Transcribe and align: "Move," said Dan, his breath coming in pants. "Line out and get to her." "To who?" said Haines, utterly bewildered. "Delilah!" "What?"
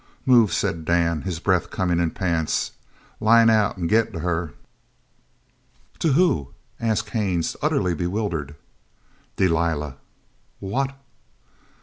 "Move," 0.25 0.51
said 0.51 0.83
Dan, 0.83 1.21
his 1.21 1.37
breath 1.39 1.69
coming 1.69 1.99
in 1.99 2.09
pants. 2.09 2.71
"Line 3.19 3.51
out 3.51 3.77
and 3.77 3.87
get 3.87 4.11
to 4.13 4.21
her." 4.21 4.51
"To 5.99 6.13
who?" 6.13 6.53
said 6.79 7.07
Haines, 7.09 7.55
utterly 7.61 7.93
bewildered. 7.93 8.55
"Delilah!" 9.35 9.97
"What?" 10.59 10.95